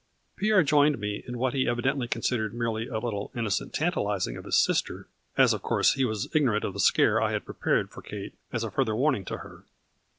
[0.35, 4.57] Pierre joined me in what he evidently considered merely a little innocent tantalizing of his
[4.57, 8.33] sister, as of course he was ignorant of the scare I had prepared for Kate
[8.51, 9.63] as a further warning to her.